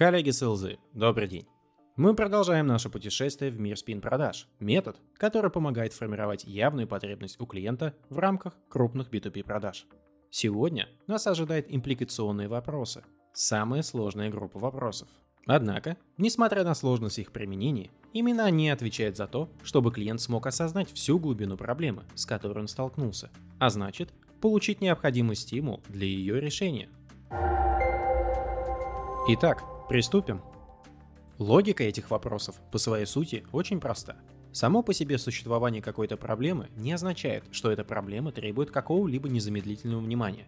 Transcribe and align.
Коллеги 0.00 0.30
с 0.30 0.40
ЛЗ, 0.40 0.78
добрый 0.94 1.28
день. 1.28 1.46
Мы 1.94 2.14
продолжаем 2.14 2.66
наше 2.66 2.88
путешествие 2.88 3.50
в 3.50 3.60
мир 3.60 3.76
спин-продаж. 3.76 4.48
Метод, 4.58 4.96
который 5.18 5.50
помогает 5.50 5.92
формировать 5.92 6.44
явную 6.44 6.88
потребность 6.88 7.38
у 7.38 7.44
клиента 7.44 7.94
в 8.08 8.18
рамках 8.18 8.54
крупных 8.70 9.10
B2B 9.10 9.44
продаж. 9.44 9.84
Сегодня 10.30 10.88
нас 11.06 11.26
ожидают 11.26 11.66
импликационные 11.68 12.48
вопросы. 12.48 13.04
Самая 13.34 13.82
сложная 13.82 14.30
группа 14.30 14.58
вопросов. 14.58 15.06
Однако, 15.44 15.98
несмотря 16.16 16.64
на 16.64 16.74
сложность 16.74 17.18
их 17.18 17.30
применения, 17.30 17.90
именно 18.14 18.46
они 18.46 18.70
отвечают 18.70 19.18
за 19.18 19.26
то, 19.26 19.50
чтобы 19.62 19.92
клиент 19.92 20.22
смог 20.22 20.46
осознать 20.46 20.90
всю 20.90 21.18
глубину 21.18 21.58
проблемы, 21.58 22.04
с 22.14 22.24
которой 22.24 22.60
он 22.60 22.68
столкнулся, 22.68 23.28
а 23.58 23.68
значит, 23.68 24.14
получить 24.40 24.80
необходимый 24.80 25.36
стимул 25.36 25.82
для 25.88 26.06
ее 26.06 26.40
решения. 26.40 26.88
Итак, 29.28 29.62
приступим. 29.90 30.40
Логика 31.38 31.82
этих 31.82 32.12
вопросов 32.12 32.54
по 32.70 32.78
своей 32.78 33.06
сути 33.06 33.44
очень 33.50 33.80
проста. 33.80 34.18
Само 34.52 34.84
по 34.84 34.94
себе 34.94 35.18
существование 35.18 35.82
какой-то 35.82 36.16
проблемы 36.16 36.68
не 36.76 36.92
означает, 36.92 37.42
что 37.50 37.72
эта 37.72 37.82
проблема 37.82 38.30
требует 38.30 38.70
какого-либо 38.70 39.28
незамедлительного 39.28 40.00
внимания. 40.00 40.46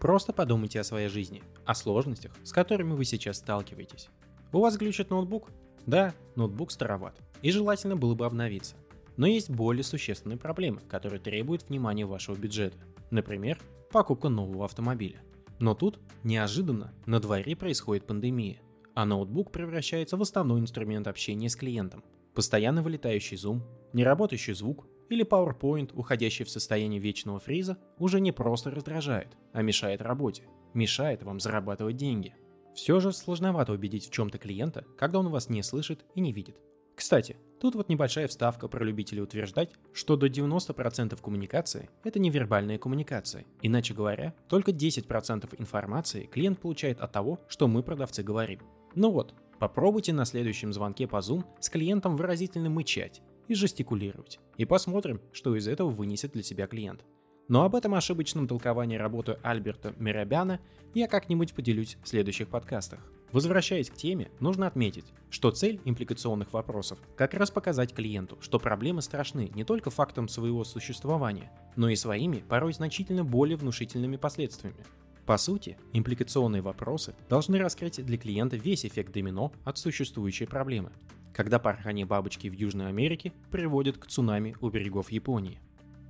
Просто 0.00 0.32
подумайте 0.32 0.80
о 0.80 0.84
своей 0.84 1.06
жизни, 1.06 1.40
о 1.64 1.76
сложностях, 1.76 2.32
с 2.42 2.50
которыми 2.50 2.94
вы 2.94 3.04
сейчас 3.04 3.36
сталкиваетесь. 3.36 4.08
У 4.52 4.58
вас 4.58 4.76
глючит 4.76 5.10
ноутбук? 5.10 5.52
Да, 5.86 6.12
ноутбук 6.34 6.72
староват, 6.72 7.16
и 7.42 7.52
желательно 7.52 7.94
было 7.94 8.16
бы 8.16 8.26
обновиться. 8.26 8.74
Но 9.16 9.28
есть 9.28 9.50
более 9.50 9.84
существенные 9.84 10.36
проблемы, 10.36 10.80
которые 10.80 11.20
требуют 11.20 11.68
внимания 11.68 12.06
вашего 12.06 12.34
бюджета. 12.34 12.78
Например, 13.12 13.56
покупка 13.92 14.28
нового 14.28 14.64
автомобиля. 14.64 15.22
Но 15.60 15.76
тут, 15.76 16.00
неожиданно, 16.24 16.92
на 17.06 17.20
дворе 17.20 17.54
происходит 17.54 18.06
пандемия, 18.06 18.58
а 18.94 19.04
ноутбук 19.04 19.52
превращается 19.52 20.16
в 20.16 20.22
основной 20.22 20.60
инструмент 20.60 21.06
общения 21.06 21.48
с 21.48 21.56
клиентом. 21.56 22.04
Постоянно 22.34 22.82
вылетающий 22.82 23.36
зум, 23.36 23.62
неработающий 23.92 24.54
звук 24.54 24.86
или 25.08 25.24
PowerPoint, 25.24 25.90
уходящий 25.94 26.44
в 26.44 26.50
состояние 26.50 27.00
вечного 27.00 27.40
фриза, 27.40 27.78
уже 27.98 28.20
не 28.20 28.32
просто 28.32 28.70
раздражает, 28.70 29.36
а 29.52 29.62
мешает 29.62 30.00
работе, 30.00 30.44
мешает 30.74 31.22
вам 31.22 31.40
зарабатывать 31.40 31.96
деньги. 31.96 32.34
Все 32.74 33.00
же 33.00 33.12
сложновато 33.12 33.72
убедить 33.72 34.08
в 34.08 34.12
чем-то 34.12 34.38
клиента, 34.38 34.84
когда 34.96 35.18
он 35.18 35.28
вас 35.28 35.48
не 35.48 35.62
слышит 35.62 36.04
и 36.14 36.20
не 36.20 36.32
видит. 36.32 36.56
Кстати, 36.94 37.36
тут 37.60 37.74
вот 37.74 37.88
небольшая 37.88 38.28
вставка 38.28 38.68
про 38.68 38.84
любителей 38.84 39.22
утверждать, 39.22 39.70
что 39.94 40.16
до 40.16 40.26
90% 40.26 41.18
коммуникации– 41.20 41.88
это 42.04 42.18
невербальная 42.18 42.78
коммуникация. 42.78 43.46
Иначе 43.62 43.94
говоря, 43.94 44.34
только 44.48 44.70
10% 44.70 45.54
информации 45.58 46.26
клиент 46.26 46.60
получает 46.60 47.00
от 47.00 47.10
того, 47.10 47.40
что 47.48 47.68
мы, 47.68 47.82
продавцы, 47.82 48.22
говорим. 48.22 48.60
Ну 48.94 49.10
вот, 49.10 49.34
попробуйте 49.58 50.12
на 50.12 50.24
следующем 50.24 50.72
звонке 50.72 51.06
по 51.06 51.16
Zoom 51.16 51.44
с 51.60 51.70
клиентом 51.70 52.16
выразительно 52.16 52.70
мычать 52.70 53.22
и 53.46 53.54
жестикулировать, 53.54 54.40
и 54.56 54.64
посмотрим, 54.64 55.20
что 55.32 55.54
из 55.56 55.68
этого 55.68 55.90
вынесет 55.90 56.32
для 56.32 56.42
себя 56.42 56.66
клиент. 56.66 57.04
Но 57.48 57.64
об 57.64 57.74
этом 57.74 57.94
ошибочном 57.94 58.46
толковании 58.46 58.96
работы 58.96 59.38
Альберта 59.42 59.92
Мирабяна 59.98 60.60
я 60.94 61.08
как-нибудь 61.08 61.52
поделюсь 61.52 61.98
в 62.02 62.08
следующих 62.08 62.48
подкастах. 62.48 63.00
Возвращаясь 63.32 63.90
к 63.90 63.94
теме, 63.94 64.30
нужно 64.40 64.66
отметить, 64.66 65.12
что 65.30 65.50
цель 65.52 65.80
импликационных 65.84 66.52
вопросов 66.52 66.98
как 67.16 67.34
раз 67.34 67.50
показать 67.50 67.94
клиенту, 67.94 68.38
что 68.40 68.58
проблемы 68.58 69.02
страшны 69.02 69.50
не 69.54 69.64
только 69.64 69.90
фактом 69.90 70.28
своего 70.28 70.64
существования, 70.64 71.50
но 71.76 71.88
и 71.88 71.96
своими, 71.96 72.44
порой 72.48 72.72
значительно 72.72 73.24
более 73.24 73.56
внушительными 73.56 74.16
последствиями. 74.16 74.84
По 75.30 75.38
сути, 75.38 75.76
импликационные 75.92 76.60
вопросы 76.60 77.14
должны 77.28 77.56
раскрыть 77.60 78.04
для 78.04 78.18
клиента 78.18 78.56
весь 78.56 78.84
эффект 78.84 79.12
домино 79.12 79.52
от 79.62 79.78
существующей 79.78 80.44
проблемы, 80.44 80.90
когда 81.32 81.60
порхание 81.60 82.04
бабочки 82.04 82.48
в 82.48 82.52
Южной 82.52 82.88
Америке 82.88 83.32
приводит 83.52 83.96
к 83.96 84.08
цунами 84.08 84.56
у 84.60 84.70
берегов 84.70 85.12
Японии. 85.12 85.60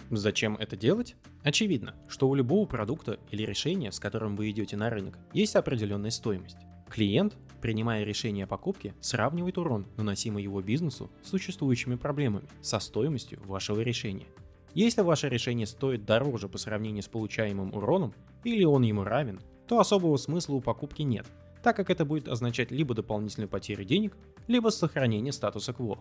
Зачем 0.08 0.56
это 0.56 0.74
делать? 0.74 1.16
Очевидно, 1.42 1.96
что 2.08 2.30
у 2.30 2.34
любого 2.34 2.64
продукта 2.64 3.20
или 3.30 3.42
решения, 3.42 3.92
с 3.92 4.00
которым 4.00 4.36
вы 4.36 4.48
идете 4.48 4.78
на 4.78 4.88
рынок, 4.88 5.18
есть 5.34 5.54
определенная 5.54 6.10
стоимость. 6.10 6.56
Клиент, 6.88 7.36
принимая 7.60 8.04
решение 8.04 8.44
о 8.44 8.48
покупке, 8.48 8.94
сравнивает 9.02 9.58
урон, 9.58 9.86
наносимый 9.98 10.42
его 10.42 10.62
бизнесу, 10.62 11.10
с 11.22 11.28
существующими 11.28 11.96
проблемами, 11.96 12.48
со 12.62 12.80
стоимостью 12.80 13.42
вашего 13.44 13.82
решения. 13.82 14.28
Если 14.74 15.02
ваше 15.02 15.28
решение 15.28 15.66
стоит 15.66 16.04
дороже 16.04 16.48
по 16.48 16.58
сравнению 16.58 17.02
с 17.02 17.08
получаемым 17.08 17.74
уроном, 17.74 18.14
или 18.44 18.64
он 18.64 18.82
ему 18.82 19.04
равен, 19.04 19.40
то 19.66 19.80
особого 19.80 20.16
смысла 20.16 20.54
у 20.54 20.60
покупки 20.60 21.02
нет, 21.02 21.26
так 21.62 21.76
как 21.76 21.90
это 21.90 22.04
будет 22.04 22.28
означать 22.28 22.70
либо 22.70 22.94
дополнительную 22.94 23.48
потерю 23.48 23.84
денег, 23.84 24.16
либо 24.46 24.68
сохранение 24.68 25.32
статуса 25.32 25.72
кво. 25.72 25.98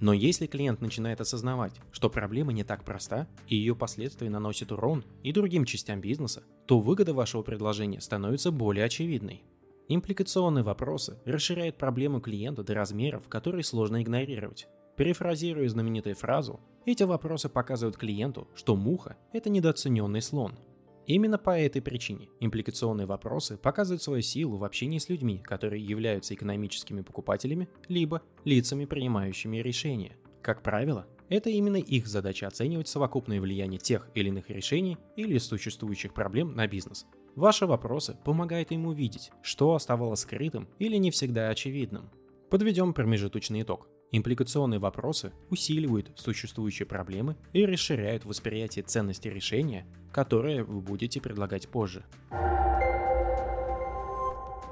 Но 0.00 0.12
если 0.12 0.46
клиент 0.46 0.80
начинает 0.80 1.20
осознавать, 1.20 1.74
что 1.90 2.08
проблема 2.08 2.52
не 2.52 2.62
так 2.64 2.84
проста 2.84 3.26
и 3.48 3.56
ее 3.56 3.74
последствия 3.74 4.30
наносят 4.30 4.70
урон 4.70 5.04
и 5.22 5.32
другим 5.32 5.64
частям 5.64 6.00
бизнеса, 6.00 6.44
то 6.66 6.78
выгода 6.78 7.12
вашего 7.12 7.42
предложения 7.42 8.00
становится 8.00 8.52
более 8.52 8.84
очевидной. 8.84 9.42
Импликационные 9.88 10.62
вопросы 10.62 11.18
расширяют 11.24 11.78
проблему 11.78 12.20
клиента 12.20 12.62
до 12.62 12.74
размеров, 12.74 13.26
которые 13.28 13.64
сложно 13.64 14.02
игнорировать. 14.02 14.68
Перефразируя 14.98 15.68
знаменитую 15.68 16.16
фразу, 16.16 16.60
эти 16.84 17.04
вопросы 17.04 17.48
показывают 17.48 17.96
клиенту, 17.96 18.48
что 18.56 18.74
муха– 18.74 19.16
это 19.32 19.48
недооцененный 19.48 20.20
слон. 20.20 20.58
Именно 21.06 21.38
по 21.38 21.58
этой 21.58 21.80
причине 21.80 22.28
импликационные 22.40 23.06
вопросы 23.06 23.56
показывают 23.56 24.02
свою 24.02 24.22
силу 24.22 24.58
в 24.58 24.64
общении 24.64 24.98
с 24.98 25.08
людьми, 25.08 25.38
которые 25.38 25.82
являются 25.84 26.34
экономическими 26.34 27.02
покупателями, 27.02 27.68
либо 27.86 28.22
лицами, 28.44 28.84
принимающими 28.86 29.58
решения. 29.58 30.16
Как 30.42 30.62
правило, 30.62 31.06
это 31.28 31.48
именно 31.48 31.76
их 31.76 32.08
задача 32.08 32.48
оценивать 32.48 32.88
совокупное 32.88 33.40
влияние 33.40 33.78
тех 33.78 34.10
или 34.14 34.28
иных 34.28 34.50
решений 34.50 34.98
или 35.16 35.38
существующих 35.38 36.12
проблем 36.12 36.56
на 36.56 36.66
бизнес, 36.66 37.06
Ваши 37.38 37.66
вопросы 37.66 38.16
помогают 38.24 38.72
им 38.72 38.86
увидеть, 38.86 39.30
что 39.42 39.76
оставалось 39.76 40.20
скрытым 40.20 40.66
или 40.80 40.96
не 40.96 41.12
всегда 41.12 41.50
очевидным. 41.50 42.10
Подведем 42.50 42.92
промежуточный 42.92 43.62
итог. 43.62 43.88
Импликационные 44.10 44.80
вопросы 44.80 45.32
усиливают 45.50 46.10
существующие 46.16 46.86
проблемы 46.86 47.36
и 47.52 47.66
расширяют 47.66 48.24
восприятие 48.24 48.82
ценности 48.82 49.28
решения, 49.28 49.86
которое 50.12 50.64
вы 50.64 50.80
будете 50.80 51.20
предлагать 51.20 51.68
позже. 51.68 52.04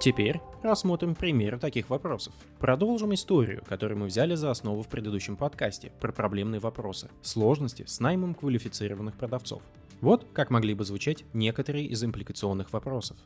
Теперь 0.01 0.41
рассмотрим 0.63 1.15
примеры 1.15 1.59
таких 1.59 1.91
вопросов. 1.91 2.33
Продолжим 2.61 3.13
историю, 3.13 3.63
которую 3.67 3.99
мы 3.99 4.07
взяли 4.07 4.35
за 4.35 4.51
основу 4.51 4.83
в 4.83 4.89
предыдущем 4.89 5.37
подкасте 5.37 5.91
про 6.01 6.13
проблемные 6.13 6.61
вопросы, 6.61 7.11
сложности 7.23 7.85
с 7.87 8.01
наймом 8.01 8.35
квалифицированных 8.35 9.17
продавцов. 9.17 9.63
Вот 10.01 10.27
как 10.33 10.51
могли 10.51 10.75
бы 10.75 10.85
звучать 10.85 11.25
некоторые 11.33 11.87
из 11.87 12.05
импликационных 12.05 12.73
вопросов. 12.73 13.17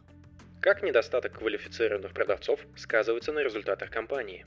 Как 0.60 0.82
недостаток 0.82 1.38
квалифицированных 1.38 2.12
продавцов 2.12 2.60
сказывается 2.76 3.32
на 3.32 3.40
результатах 3.40 3.90
компании? 3.90 4.46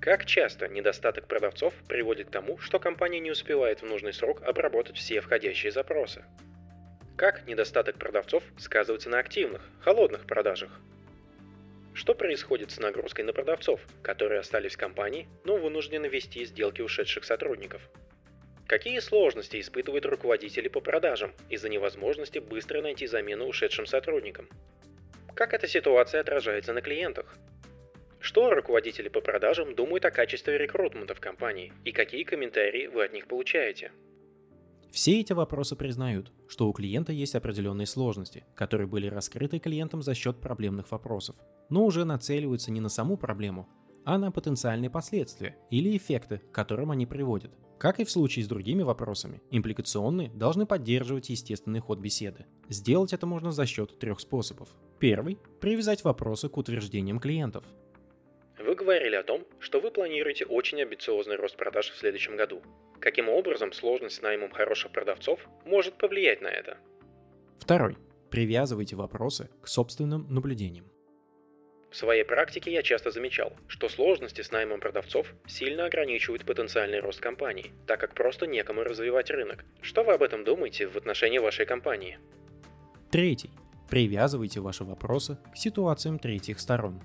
Как 0.00 0.26
часто 0.26 0.68
недостаток 0.68 1.26
продавцов 1.26 1.72
приводит 1.88 2.28
к 2.28 2.30
тому, 2.30 2.58
что 2.58 2.78
компания 2.78 3.20
не 3.20 3.30
успевает 3.30 3.80
в 3.80 3.86
нужный 3.86 4.12
срок 4.12 4.42
обработать 4.42 4.96
все 4.96 5.20
входящие 5.20 5.72
запросы? 5.72 6.24
Как 7.16 7.46
недостаток 7.46 7.96
продавцов 7.96 8.42
сказывается 8.58 9.08
на 9.08 9.18
активных, 9.18 9.62
холодных 9.80 10.26
продажах? 10.26 10.80
Что 11.94 12.12
происходит 12.14 12.72
с 12.72 12.80
нагрузкой 12.80 13.24
на 13.24 13.32
продавцов, 13.32 13.80
которые 14.02 14.40
остались 14.40 14.74
в 14.74 14.78
компании, 14.78 15.28
но 15.44 15.56
вынуждены 15.56 16.06
вести 16.06 16.44
сделки 16.44 16.82
ушедших 16.82 17.24
сотрудников? 17.24 17.88
Какие 18.66 18.98
сложности 18.98 19.60
испытывают 19.60 20.04
руководители 20.06 20.68
по 20.68 20.80
продажам 20.80 21.32
из-за 21.50 21.68
невозможности 21.68 22.40
быстро 22.40 22.82
найти 22.82 23.06
замену 23.06 23.46
ушедшим 23.46 23.86
сотрудникам? 23.86 24.48
Как 25.34 25.54
эта 25.54 25.68
ситуация 25.68 26.20
отражается 26.20 26.72
на 26.72 26.80
клиентах? 26.80 27.36
Что 28.24 28.48
руководители 28.48 29.10
по 29.10 29.20
продажам 29.20 29.74
думают 29.74 30.06
о 30.06 30.10
качестве 30.10 30.56
рекрутмента 30.56 31.14
в 31.14 31.20
компании 31.20 31.74
и 31.84 31.92
какие 31.92 32.22
комментарии 32.22 32.86
вы 32.86 33.04
от 33.04 33.12
них 33.12 33.26
получаете? 33.26 33.92
Все 34.90 35.20
эти 35.20 35.34
вопросы 35.34 35.76
признают, 35.76 36.32
что 36.48 36.66
у 36.66 36.72
клиента 36.72 37.12
есть 37.12 37.34
определенные 37.34 37.86
сложности, 37.86 38.46
которые 38.54 38.86
были 38.86 39.08
раскрыты 39.08 39.58
клиентом 39.58 40.00
за 40.00 40.14
счет 40.14 40.40
проблемных 40.40 40.90
вопросов, 40.90 41.36
но 41.68 41.84
уже 41.84 42.06
нацеливаются 42.06 42.70
не 42.70 42.80
на 42.80 42.88
саму 42.88 43.18
проблему, 43.18 43.68
а 44.06 44.16
на 44.16 44.32
потенциальные 44.32 44.88
последствия 44.88 45.58
или 45.70 45.94
эффекты, 45.94 46.38
к 46.38 46.50
которым 46.50 46.92
они 46.92 47.04
приводят. 47.04 47.52
Как 47.78 48.00
и 48.00 48.04
в 48.04 48.10
случае 48.10 48.46
с 48.46 48.48
другими 48.48 48.80
вопросами, 48.80 49.42
импликационные 49.50 50.30
должны 50.30 50.64
поддерживать 50.64 51.28
естественный 51.28 51.80
ход 51.80 51.98
беседы. 51.98 52.46
Сделать 52.70 53.12
это 53.12 53.26
можно 53.26 53.52
за 53.52 53.66
счет 53.66 53.98
трех 53.98 54.18
способов. 54.18 54.70
Первый– 54.98 55.38
привязать 55.60 56.04
вопросы 56.04 56.48
к 56.48 56.56
утверждениям 56.56 57.20
клиентов. 57.20 57.64
Говорили 58.84 59.16
о 59.16 59.22
том, 59.22 59.46
что 59.60 59.80
вы 59.80 59.90
планируете 59.90 60.44
очень 60.44 60.82
амбициозный 60.82 61.36
рост 61.36 61.56
продаж 61.56 61.90
в 61.90 61.96
следующем 61.96 62.36
году. 62.36 62.60
Каким 63.00 63.30
образом 63.30 63.72
сложность 63.72 64.16
с 64.16 64.20
наймом 64.20 64.50
хороших 64.50 64.92
продавцов 64.92 65.40
может 65.64 65.96
повлиять 65.96 66.42
на 66.42 66.48
это? 66.48 66.76
Второй– 67.58 67.96
привязывайте 68.30 68.94
вопросы 68.94 69.48
к 69.62 69.68
собственным 69.68 70.26
наблюдениям. 70.28 70.84
В 71.90 71.96
своей 71.96 72.24
практике 72.24 72.72
я 72.72 72.82
часто 72.82 73.10
замечал, 73.10 73.54
что 73.68 73.88
сложности 73.88 74.42
с 74.42 74.52
наймом 74.52 74.80
продавцов 74.80 75.32
сильно 75.46 75.86
ограничивают 75.86 76.44
потенциальный 76.44 77.00
рост 77.00 77.20
компании, 77.20 77.72
так 77.86 78.00
как 78.00 78.12
просто 78.12 78.46
некому 78.46 78.84
развивать 78.84 79.30
рынок. 79.30 79.64
Что 79.80 80.04
вы 80.04 80.12
об 80.12 80.22
этом 80.22 80.44
думаете 80.44 80.88
в 80.88 80.96
отношении 80.98 81.38
вашей 81.38 81.64
компании? 81.64 82.18
Третий. 83.10 83.50
Привязывайте 83.88 84.60
ваши 84.60 84.84
вопросы 84.84 85.38
к 85.54 85.56
ситуациям 85.56 86.18
третьих 86.18 86.60
сторон. 86.60 87.00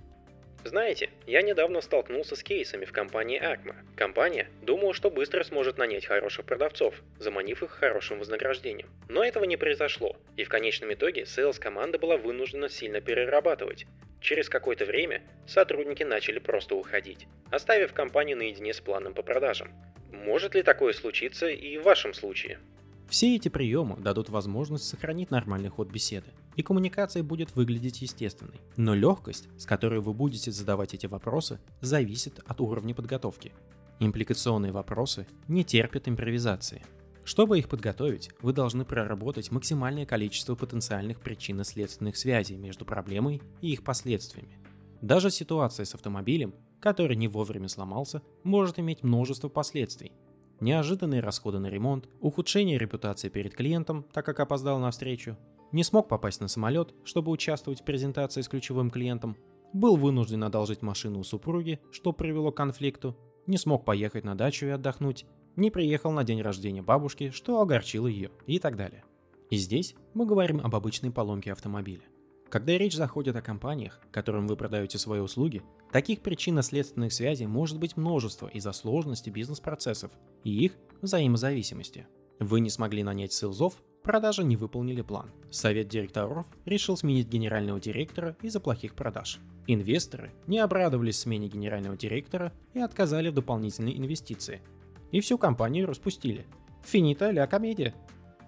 Знаете, 0.69 1.09
я 1.25 1.41
недавно 1.41 1.81
столкнулся 1.81 2.35
с 2.35 2.43
кейсами 2.43 2.85
в 2.85 2.91
компании 2.91 3.41
Acma. 3.41 3.73
Компания 3.95 4.49
думала, 4.61 4.93
что 4.93 5.09
быстро 5.09 5.43
сможет 5.43 5.79
нанять 5.79 6.05
хороших 6.05 6.45
продавцов, 6.45 6.93
заманив 7.17 7.63
их 7.63 7.71
хорошим 7.71 8.19
вознаграждением. 8.19 8.87
Но 9.07 9.23
этого 9.23 9.45
не 9.45 9.57
произошло, 9.57 10.15
и 10.37 10.43
в 10.43 10.49
конечном 10.49 10.93
итоге 10.93 11.23
sales 11.23 11.59
команда 11.59 11.97
была 11.97 12.17
вынуждена 12.17 12.69
сильно 12.69 13.01
перерабатывать. 13.01 13.87
Через 14.21 14.47
какое-то 14.47 14.85
время 14.85 15.23
сотрудники 15.47 16.03
начали 16.03 16.37
просто 16.37 16.75
уходить, 16.75 17.25
оставив 17.49 17.93
компанию 17.93 18.37
наедине 18.37 18.71
с 18.71 18.79
планом 18.79 19.15
по 19.15 19.23
продажам. 19.23 19.71
Может 20.11 20.53
ли 20.53 20.61
такое 20.61 20.93
случиться 20.93 21.47
и 21.47 21.79
в 21.79 21.81
вашем 21.81 22.13
случае? 22.13 22.59
Все 23.09 23.35
эти 23.35 23.49
приемы 23.49 23.97
дадут 23.97 24.29
возможность 24.29 24.87
сохранить 24.87 25.31
нормальный 25.31 25.69
ход 25.69 25.91
беседы, 25.91 26.27
и 26.55 26.61
коммуникация 26.61 27.23
будет 27.23 27.55
выглядеть 27.55 28.03
естественной. 28.03 28.61
Но 28.77 28.93
легкость, 28.93 29.49
с 29.57 29.65
которой 29.65 29.99
вы 29.99 30.13
будете 30.13 30.51
задавать 30.51 30.93
эти 30.93 31.07
вопросы, 31.07 31.59
зависит 31.81 32.39
от 32.45 32.61
уровня 32.61 32.93
подготовки. 32.93 33.51
Импликационные 33.99 34.71
вопросы 34.71 35.25
не 35.47 35.63
терпят 35.63 36.07
импровизации. 36.07 36.83
Чтобы 37.25 37.57
их 37.57 37.67
подготовить, 37.67 38.29
вы 38.43 38.53
должны 38.53 38.85
проработать 38.85 39.51
максимальное 39.51 40.05
количество 40.05 40.53
потенциальных 40.53 41.19
причинно-следственных 41.19 42.15
связей 42.15 42.57
между 42.57 42.85
проблемой 42.85 43.41
и 43.61 43.71
их 43.71 43.83
последствиями. 43.83 44.59
Даже 45.01 45.31
ситуация 45.31 45.85
с 45.85 45.95
автомобилем, 45.95 46.53
который 46.79 47.15
не 47.15 47.27
вовремя 47.27 47.69
сломался, 47.69 48.21
может 48.43 48.77
иметь 48.77 49.01
множество 49.01 49.49
последствий, 49.49 50.11
неожиданные 50.59 51.21
расходы 51.21 51.59
на 51.59 51.67
ремонт, 51.67 52.09
ухудшение 52.19 52.77
репутации 52.77 53.29
перед 53.29 53.55
клиентом, 53.55 54.05
так 54.11 54.25
как 54.25 54.39
опоздал 54.39 54.79
на 54.79 54.91
встречу, 54.91 55.37
не 55.71 55.83
смог 55.83 56.07
попасть 56.07 56.41
на 56.41 56.47
самолет, 56.47 56.93
чтобы 57.03 57.31
участвовать 57.31 57.81
в 57.81 57.85
презентации 57.85 58.41
с 58.41 58.47
ключевым 58.47 58.89
клиентом, 58.89 59.37
был 59.73 59.97
вынужден 59.97 60.43
одолжить 60.43 60.81
машину 60.81 61.19
у 61.19 61.23
супруги, 61.23 61.79
что 61.91 62.11
привело 62.11 62.51
к 62.51 62.57
конфликту, 62.57 63.15
не 63.45 63.57
смог 63.57 63.85
поехать 63.85 64.23
на 64.23 64.35
дачу 64.35 64.65
и 64.65 64.69
отдохнуть, 64.69 65.25
не 65.55 65.69
приехал 65.69 66.11
на 66.11 66.23
день 66.23 66.41
рождения 66.41 66.81
бабушки, 66.81 67.29
что 67.29 67.61
огорчило 67.61 68.07
ее 68.07 68.31
и 68.47 68.59
так 68.59 68.75
далее. 68.75 69.03
И 69.49 69.57
здесь 69.57 69.95
мы 70.13 70.25
говорим 70.25 70.61
об 70.63 70.75
обычной 70.75 71.11
поломке 71.11 71.51
автомобиля. 71.51 72.03
Когда 72.49 72.75
речь 72.79 72.95
заходит 72.95 73.35
о 73.35 73.43
компаниях, 73.43 73.99
которым 74.11 74.47
вы 74.47 74.55
продаете 74.55 74.97
свои 74.97 75.19
услуги, 75.19 75.61
таких 75.91 76.21
причинно-следственных 76.21 77.13
связей 77.13 77.45
может 77.45 77.77
быть 77.77 77.95
множество 77.95 78.47
из-за 78.47 78.71
сложности 78.71 79.29
бизнес-процессов 79.29 80.11
и 80.43 80.65
их 80.65 80.73
взаимозависимости. 81.01 82.07
Вы 82.39 82.61
не 82.61 82.71
смогли 82.71 83.03
нанять 83.03 83.33
селзов, 83.33 83.75
продажи 84.01 84.43
не 84.43 84.57
выполнили 84.57 85.03
план. 85.03 85.31
Совет 85.51 85.89
директоров 85.89 86.47
решил 86.65 86.97
сменить 86.97 87.27
генерального 87.27 87.79
директора 87.79 88.35
из-за 88.41 88.59
плохих 88.59 88.95
продаж. 88.95 89.39
Инвесторы 89.67 90.31
не 90.47 90.57
обрадовались 90.57 91.19
смене 91.19 91.47
генерального 91.47 91.95
директора 91.95 92.51
и 92.73 92.79
отказали 92.79 93.29
в 93.29 93.35
дополнительной 93.35 93.95
инвестиции. 93.95 94.63
И 95.11 95.19
всю 95.19 95.37
компанию 95.37 95.85
распустили. 95.85 96.47
Финита 96.83 97.29
ля 97.29 97.45
комедия. 97.45 97.93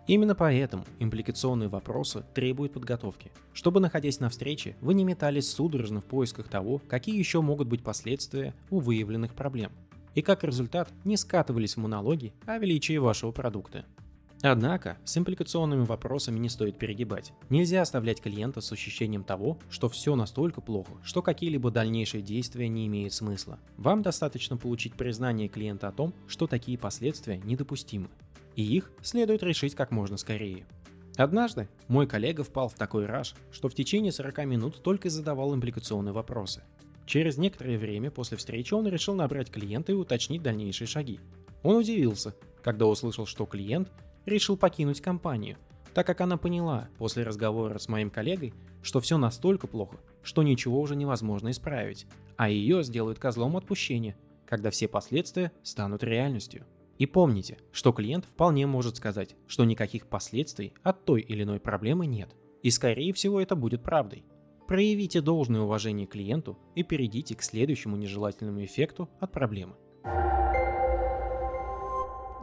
Именно 0.08 0.36
поэтому 0.36 0.84
импликационные 1.00 1.70
вопросы 1.70 2.24
требуют 2.34 2.74
подготовки. 2.74 3.32
Чтобы, 3.54 3.80
находясь 3.80 4.20
на 4.20 4.30
встрече, 4.30 4.76
вы 4.82 4.94
не 4.94 5.04
метались 5.04 5.50
судорожно 5.50 6.02
в 6.02 6.06
поисках 6.06 6.48
того, 6.48 6.82
какие 6.88 7.18
еще 7.18 7.42
могут 7.42 7.68
быть 7.68 7.84
последствия 7.84 8.56
у 8.70 8.80
выявленных 8.80 9.36
проблем. 9.36 9.72
И 10.16 10.22
как 10.22 10.44
результат 10.44 10.90
не 11.06 11.18
скатывались 11.18 11.76
в 11.76 11.80
монологи 11.80 12.34
о 12.46 12.58
величии 12.58 12.98
вашего 12.98 13.32
продукта. 13.32 13.86
Однако, 14.44 14.98
с 15.06 15.16
импликационными 15.18 15.86
вопросами 15.86 16.40
не 16.40 16.50
стоит 16.50 16.80
перегибать. 16.80 17.32
Нельзя 17.50 17.84
оставлять 17.84 18.22
клиента 18.22 18.60
с 18.60 18.72
ощущением 18.72 19.24
того, 19.24 19.60
что 19.70 19.88
все 19.88 20.16
настолько 20.16 20.62
плохо, 20.62 20.94
что 21.04 21.22
какие-либо 21.22 21.70
дальнейшие 21.70 22.24
действия 22.24 22.68
не 22.68 22.88
имеют 22.88 23.14
смысла. 23.14 23.60
Вам 23.78 24.02
достаточно 24.02 24.58
получить 24.58 24.96
признание 24.96 25.48
клиента 25.48 25.88
о 25.88 25.92
том, 25.92 26.14
что 26.28 26.48
такие 26.48 26.80
последствия 26.80 27.38
недопустимы 27.38 28.10
и 28.56 28.64
их 28.64 28.92
следует 29.02 29.44
решить 29.44 29.76
как 29.76 29.92
можно 29.92 30.18
скорее. 30.18 30.66
Однажды 31.18 31.68
мой 31.88 32.08
коллега 32.08 32.44
впал 32.44 32.70
в 32.70 32.76
такой 32.76 33.06
раж, 33.06 33.36
что 33.52 33.70
в 33.70 33.76
течение 33.76 34.12
40 34.12 34.46
минут 34.46 34.82
только 34.82 35.10
задавал 35.10 35.54
импликационные 35.54 36.14
вопросы. 36.14 36.64
Через 37.06 37.38
некоторое 37.38 37.78
время 37.78 38.12
после 38.12 38.38
встречи 38.38 38.74
он 38.74 38.88
решил 38.88 39.16
набрать 39.16 39.52
клиента 39.52 39.92
и 39.92 39.96
уточнить 39.96 40.42
дальнейшие 40.42 40.88
шаги. 40.88 41.20
Он 41.64 41.76
удивился, 41.76 42.36
когда 42.64 42.86
услышал, 42.86 43.26
что 43.26 43.46
клиент 43.46 43.92
решил 44.26 44.56
покинуть 44.56 45.02
компанию, 45.02 45.58
так 45.94 46.08
как 46.08 46.22
она 46.22 46.38
поняла 46.38 46.90
после 46.98 47.24
разговора 47.24 47.78
с 47.78 47.90
моим 47.90 48.10
коллегой, 48.10 48.54
что 48.82 49.02
все 49.02 49.18
настолько 49.18 49.68
плохо, 49.68 49.98
что 50.24 50.44
ничего 50.44 50.80
уже 50.80 50.96
невозможно 50.96 51.52
исправить, 51.52 52.08
а 52.38 52.50
ее 52.50 52.84
сделают 52.84 53.20
козлом 53.20 53.58
отпущения, 53.58 54.16
когда 54.46 54.72
все 54.72 54.88
последствия 54.88 55.52
станут 55.64 56.04
реальностью. 56.04 56.66
И 57.02 57.08
помните, 57.08 57.58
что 57.72 57.94
клиент 57.94 58.26
вполне 58.26 58.68
может 58.68 58.98
сказать, 58.98 59.36
что 59.48 59.66
никаких 59.66 60.06
последствий 60.06 60.76
от 60.84 61.04
той 61.04 61.22
или 61.22 61.42
иной 61.42 61.60
проблемы 61.60 62.06
нет. 62.06 62.30
И 62.62 62.70
скорее 62.70 63.12
всего 63.12 63.42
это 63.42 63.56
будет 63.56 63.82
правдой. 63.82 64.24
Проявите 64.68 65.20
должное 65.20 65.62
уважение 65.62 66.06
клиенту 66.06 66.60
и 66.76 66.84
перейдите 66.84 67.34
к 67.34 67.42
следующему 67.42 67.98
нежелательному 67.98 68.64
эффекту 68.64 69.10
от 69.20 69.32
проблемы. 69.32 69.78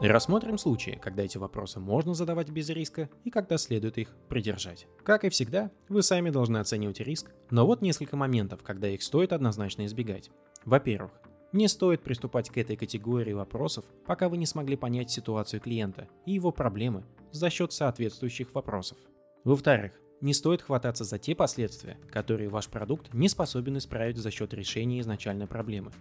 Рассмотрим 0.00 0.58
случаи, 0.58 0.98
когда 1.00 1.22
эти 1.22 1.38
вопросы 1.38 1.78
можно 1.78 2.14
задавать 2.14 2.50
без 2.50 2.68
риска 2.68 3.08
и 3.22 3.30
когда 3.30 3.58
следует 3.58 3.96
их 3.96 4.16
придержать. 4.28 4.88
Как 5.04 5.24
и 5.24 5.28
всегда, 5.28 5.70
вы 5.88 6.02
сами 6.02 6.30
должны 6.30 6.56
оценивать 6.56 6.98
риск, 6.98 7.30
но 7.50 7.64
вот 7.64 7.80
несколько 7.80 8.16
моментов, 8.16 8.64
когда 8.64 8.88
их 8.88 9.04
стоит 9.04 9.32
однозначно 9.32 9.86
избегать. 9.86 10.32
Во-первых, 10.64 11.12
не 11.52 11.68
стоит 11.68 12.02
приступать 12.02 12.50
к 12.50 12.58
этой 12.58 12.76
категории 12.76 13.32
вопросов, 13.32 13.84
пока 14.06 14.28
вы 14.28 14.36
не 14.36 14.46
смогли 14.46 14.76
понять 14.76 15.10
ситуацию 15.10 15.60
клиента 15.60 16.08
и 16.26 16.32
его 16.32 16.52
проблемы 16.52 17.04
за 17.32 17.50
счет 17.50 17.72
соответствующих 17.72 18.54
вопросов. 18.54 18.98
Во-вторых, 19.44 19.92
не 20.20 20.34
стоит 20.34 20.62
хвататься 20.62 21.04
за 21.04 21.18
те 21.18 21.34
последствия, 21.34 21.98
которые 22.10 22.48
ваш 22.48 22.68
продукт 22.68 23.14
не 23.14 23.28
способен 23.28 23.78
исправить 23.78 24.16
за 24.16 24.30
счет 24.30 24.52
решения 24.52 25.00
изначальной 25.00 25.46
проблемы. 25.46 25.92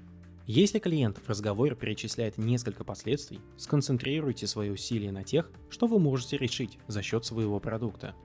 Если 0.45 0.79
клиент 0.79 1.17
в 1.17 1.29
разговоре 1.29 1.75
перечисляет 1.75 2.37
несколько 2.37 2.83
последствий, 2.83 3.41
сконцентрируйте 3.57 4.47
свои 4.47 4.69
усилия 4.69 5.11
на 5.11 5.23
тех, 5.23 5.51
что 5.69 5.87
вы 5.87 5.99
можете 5.99 6.37
решить 6.37 6.79
за 6.87 7.01
счет 7.01 7.25
своего 7.25 7.59
продукта. 7.59 8.15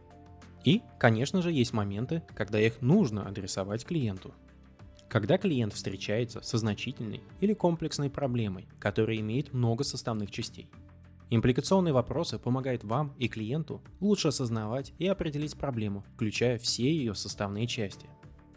И, 0.64 0.82
конечно 0.98 1.42
же, 1.42 1.50
есть 1.50 1.72
моменты, 1.72 2.22
когда 2.36 2.60
их 2.60 2.80
нужно 2.80 3.26
адресовать 3.26 3.84
клиенту. 3.84 4.32
Когда 5.12 5.36
клиент 5.36 5.74
встречается 5.74 6.40
со 6.40 6.56
значительной 6.56 7.20
или 7.42 7.52
комплексной 7.52 8.08
проблемой, 8.08 8.66
которая 8.78 9.18
имеет 9.18 9.52
много 9.52 9.84
составных 9.84 10.30
частей. 10.30 10.70
Импликационные 11.28 11.92
вопросы 11.92 12.38
помогают 12.38 12.82
вам 12.82 13.14
и 13.18 13.28
клиенту 13.28 13.82
лучше 14.00 14.28
осознавать 14.28 14.94
и 14.98 15.06
определить 15.06 15.54
проблему, 15.58 16.02
включая 16.14 16.56
все 16.56 16.84
ее 16.84 17.14
составные 17.14 17.66
части. 17.66 18.08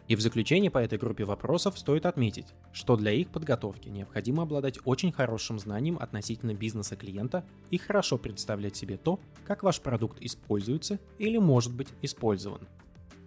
И 0.08 0.16
в 0.16 0.22
заключение 0.22 0.70
по 0.70 0.78
этой 0.78 0.96
группе 0.96 1.26
вопросов 1.26 1.78
стоит 1.78 2.06
отметить, 2.06 2.46
что 2.72 2.96
для 2.96 3.12
их 3.12 3.28
подготовки 3.28 3.90
необходимо 3.90 4.44
обладать 4.44 4.78
очень 4.86 5.12
хорошим 5.12 5.58
знанием 5.58 5.98
относительно 6.00 6.54
бизнеса 6.54 6.96
клиента 6.96 7.44
и 7.70 7.76
хорошо 7.76 8.16
представлять 8.16 8.76
себе 8.76 8.96
то, 8.96 9.20
как 9.46 9.62
ваш 9.62 9.82
продукт 9.82 10.22
используется 10.22 11.00
или 11.18 11.36
может 11.36 11.74
быть 11.74 11.88
использован. 12.00 12.66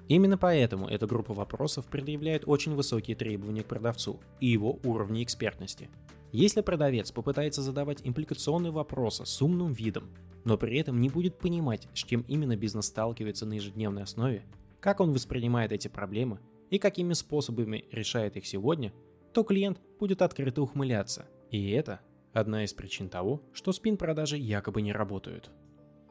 Именно 0.10 0.40
поэтому 0.40 0.88
эта 0.88 1.06
группа 1.06 1.34
вопросов 1.34 1.86
предъявляет 1.86 2.44
очень 2.48 2.74
высокие 2.74 3.16
требования 3.16 3.62
к 3.62 3.68
продавцу 3.68 4.20
и 4.40 4.48
его 4.48 4.80
уровню 4.84 5.22
экспертности. 5.22 5.88
Если 6.32 6.62
продавец 6.62 7.12
попытается 7.12 7.62
задавать 7.62 8.02
импликационные 8.04 8.72
вопросы 8.72 9.28
с 9.28 9.42
умным 9.42 9.72
видом, 9.72 10.10
но 10.46 10.58
при 10.58 10.80
этом 10.80 11.00
не 11.00 11.10
будет 11.10 11.38
понимать, 11.38 11.88
с 11.94 12.00
чем 12.00 12.22
именно 12.28 12.58
бизнес 12.58 12.88
сталкивается 12.88 13.46
на 13.46 13.54
ежедневной 13.54 14.02
основе, 14.02 14.44
как 14.80 15.00
он 15.00 15.14
воспринимает 15.14 15.72
эти 15.72 15.88
проблемы 15.88 16.40
и 16.72 16.80
какими 16.80 17.14
способами 17.14 17.86
решает 17.92 18.36
их 18.36 18.48
сегодня, 18.48 18.92
то 19.32 19.44
клиент 19.44 19.80
будет 20.00 20.24
открыто 20.24 20.64
ухмыляться. 20.64 21.28
И 21.52 21.70
это 21.70 22.00
одна 22.34 22.64
из 22.64 22.74
причин 22.74 23.10
того, 23.10 23.44
что 23.54 23.72
спин-продажи 23.72 24.38
якобы 24.38 24.82
не 24.82 24.92
работают. 24.92 25.52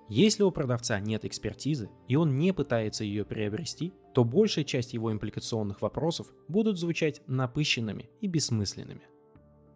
Если 0.08 0.42
у 0.42 0.50
продавца 0.50 0.98
нет 1.00 1.26
экспертизы, 1.26 1.90
и 2.08 2.16
он 2.16 2.36
не 2.36 2.52
пытается 2.52 3.04
ее 3.04 3.26
приобрести, 3.26 3.92
то 4.14 4.24
большая 4.24 4.64
часть 4.64 4.94
его 4.94 5.12
импликационных 5.12 5.82
вопросов 5.82 6.32
будут 6.48 6.78
звучать 6.78 7.20
напыщенными 7.26 8.08
и 8.22 8.26
бессмысленными. 8.26 9.02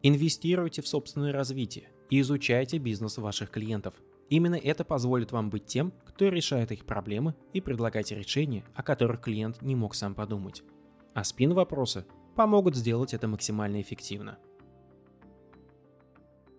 Инвестируйте 0.02 0.80
в 0.80 0.88
собственное 0.88 1.32
развитие 1.32 1.90
и 2.08 2.20
изучайте 2.20 2.78
бизнес 2.78 3.18
ваших 3.18 3.50
клиентов. 3.50 3.94
Именно 4.30 4.56
это 4.56 4.84
позволит 4.84 5.32
вам 5.32 5.50
быть 5.50 5.66
тем, 5.66 5.92
кто 6.06 6.28
решает 6.28 6.72
их 6.72 6.86
проблемы 6.86 7.34
и 7.52 7.60
предлагать 7.60 8.10
решения, 8.10 8.64
о 8.74 8.82
которых 8.82 9.20
клиент 9.20 9.60
не 9.60 9.76
мог 9.76 9.94
сам 9.94 10.14
подумать. 10.14 10.62
а 11.14 11.24
спин-вопросы 11.24 12.06
помогут 12.34 12.74
сделать 12.76 13.14
это 13.14 13.28
максимально 13.28 13.80
эффективно. 13.80 14.38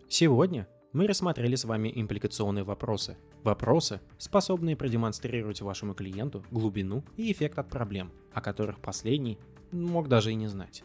Сегодня 0.07 0.67
мы 0.91 1.07
рассмотрели 1.07 1.55
с 1.55 1.65
вами 1.65 1.91
импликационные 1.93 2.63
вопросы. 2.63 3.17
Вопросы, 3.43 3.99
способные 4.17 4.77
продемонстрировать 4.77 5.61
вашему 5.61 5.93
клиенту 5.93 6.45
глубину 6.49 7.03
и 7.17 7.29
эффект 7.29 7.59
от 7.59 7.69
проблем, 7.69 8.11
о 8.33 8.39
которых 8.39 8.79
последний 8.79 9.37
мог 9.71 10.07
даже 10.07 10.31
и 10.31 10.35
не 10.35 10.47
знать. 10.47 10.83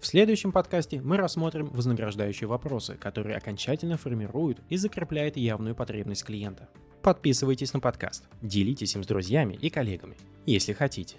В 0.00 0.06
следующем 0.06 0.52
подкасте 0.52 1.00
мы 1.00 1.16
рассмотрим 1.16 1.70
вознаграждающие 1.70 2.46
вопросы, 2.46 2.96
которые 2.96 3.38
окончательно 3.38 3.96
формируют 3.96 4.60
и 4.68 4.76
закрепляют 4.76 5.38
явную 5.38 5.74
потребность 5.74 6.24
клиента. 6.24 6.68
Подписывайтесь 7.00 7.72
на 7.72 7.80
подкаст, 7.80 8.28
делитесь 8.42 8.94
им 8.94 9.02
с 9.02 9.06
друзьями 9.06 9.54
и 9.54 9.70
коллегами, 9.70 10.18
если 10.44 10.74
хотите. 10.74 11.16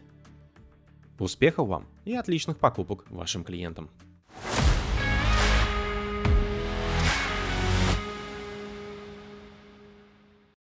Успехов 1.17 1.67
вам 1.67 1.87
и 2.03 2.13
отличных 2.13 2.59
покупок 2.59 3.09
вашим 3.09 3.43
клиентам! 3.43 3.89